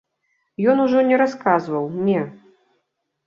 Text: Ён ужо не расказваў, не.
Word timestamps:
Ён 0.71 0.77
ужо 0.85 1.03
не 1.09 1.19
расказваў, 1.23 1.85
не. 2.09 2.21